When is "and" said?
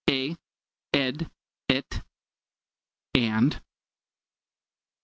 3.13-3.61